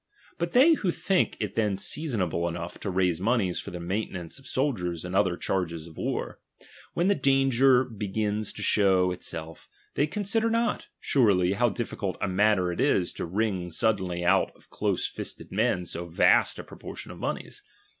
But 0.39 0.53
they 0.53 0.73
who 0.73 0.89
think 0.89 1.37
it 1.39 1.53
then 1.53 1.77
seasonable 1.77 2.47
enough 2.47 2.79
to 2.79 2.89
raise 2.89 3.21
monies 3.21 3.59
for 3.59 3.69
the 3.69 3.79
maintenance 3.79 4.39
of 4.39 4.47
soldiers 4.47 5.05
and 5.05 5.15
other 5.15 5.37
charges 5.37 5.85
of 5.85 5.95
war, 5.95 6.39
when 6.95 7.07
the 7.07 7.13
danger 7.13 7.83
begins 7.83 8.51
to 8.53 8.63
show 8.63 9.11
itself, 9.11 9.69
they 9.93 10.07
consider 10.07 10.49
not, 10.49 10.87
surely, 10.99 11.53
how 11.53 11.69
difficult 11.69 12.17
a 12.19 12.27
matter 12.27 12.71
it 12.71 12.81
is 12.81 13.13
to 13.13 13.25
wring 13.27 13.69
suddenly 13.69 14.25
out 14.25 14.51
of 14.55 14.71
close 14.71 15.05
fisted 15.07 15.51
men 15.51 15.85
so 15.85 16.07
vast 16.07 16.57
a 16.57 16.63
proportion 16.63 17.11
of 17.11 17.19
monies. 17.19 17.61